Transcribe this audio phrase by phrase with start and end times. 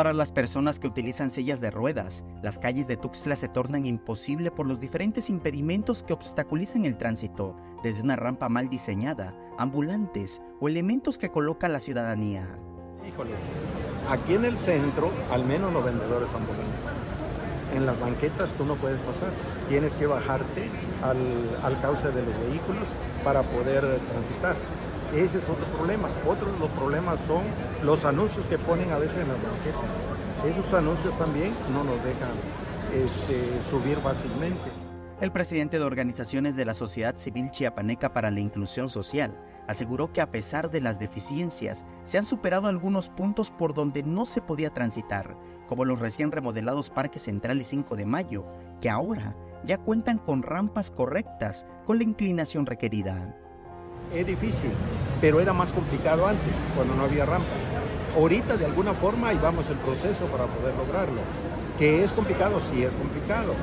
[0.00, 4.50] Para las personas que utilizan sillas de ruedas, las calles de Tuxtla se tornan imposible
[4.50, 10.70] por los diferentes impedimentos que obstaculizan el tránsito, desde una rampa mal diseñada, ambulantes o
[10.70, 12.48] elementos que coloca la ciudadanía.
[13.06, 13.32] Híjole,
[14.08, 16.80] aquí en el centro, al menos los vendedores ambulantes.
[17.76, 19.28] En las banquetas tú no puedes pasar,
[19.68, 20.70] tienes que bajarte
[21.02, 21.18] al,
[21.62, 22.84] al cauce de los vehículos
[23.22, 24.56] para poder transitar.
[25.14, 26.08] Ese es otro problema.
[26.24, 27.42] Otros los problemas son
[27.84, 29.82] los anuncios que ponen a veces en las banquetas.
[30.46, 32.30] Esos anuncios también no nos dejan
[32.94, 34.70] este, subir fácilmente.
[35.20, 40.20] El presidente de organizaciones de la Sociedad Civil Chiapaneca para la Inclusión Social aseguró que
[40.20, 44.70] a pesar de las deficiencias, se han superado algunos puntos por donde no se podía
[44.70, 45.36] transitar,
[45.68, 48.46] como los recién remodelados Parques Central y 5 de Mayo,
[48.80, 53.36] que ahora ya cuentan con rampas correctas con la inclinación requerida
[54.14, 54.70] es difícil,
[55.20, 57.58] pero era más complicado antes, cuando no había rampas.
[58.16, 61.20] Ahorita de alguna forma ahí vamos el proceso para poder lograrlo.
[61.78, 63.54] Que es complicado, sí es complicado.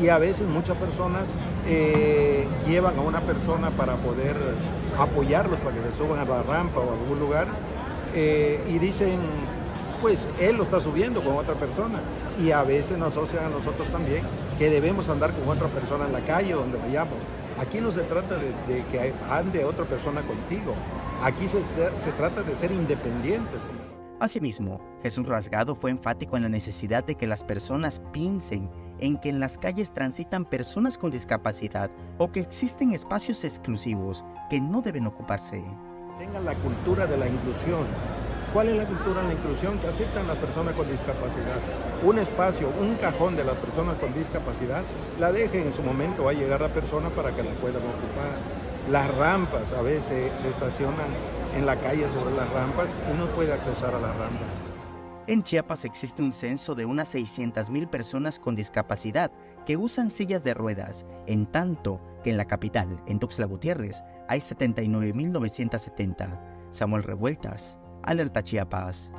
[0.00, 1.26] Y a veces muchas personas
[1.68, 4.36] eh, llevan a una persona para poder
[4.98, 7.46] apoyarlos para que se suban a la rampa o a algún lugar
[8.14, 9.20] eh, y dicen,
[10.00, 12.00] pues él lo está subiendo con otra persona.
[12.42, 14.24] Y a veces nos asocian a nosotros también
[14.58, 17.14] que debemos andar con otra persona en la calle donde vayamos.
[17.60, 20.74] Aquí no se trata de, que ande otra persona contigo.
[21.22, 21.62] Aquí se,
[22.02, 23.60] se trata de ser independientes.
[24.20, 29.28] Asimismo, Jesús Rasgado fue enfático en la necesidad de que las personas piensen en que
[29.28, 35.08] en las calles transitan personas con discapacidad o que existen espacios exclusivos que no deben
[35.08, 35.62] ocuparse.
[36.18, 37.84] Tengan la cultura de la inclusión,
[38.52, 39.78] ¿Cuál es la cultura de la inclusión?
[39.78, 41.56] Que aceptan las personas con discapacidad.
[42.04, 44.82] Un espacio, un cajón de las personas con discapacidad,
[45.18, 48.36] la dejen en su momento, va a llegar la persona para que la puedan ocupar.
[48.90, 51.08] Las rampas a veces se estacionan
[51.56, 54.44] en la calle sobre las rampas y no puede accesar a la rampa.
[55.28, 59.30] En Chiapas existe un censo de unas 600.000 personas con discapacidad
[59.64, 64.40] que usan sillas de ruedas, en tanto que en la capital, en Tuxtla Gutiérrez, hay
[64.40, 66.38] 79.970.
[66.70, 69.12] Samuel Revueltas, Alerta Chiapas.